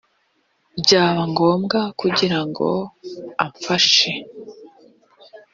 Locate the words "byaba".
0.81-1.23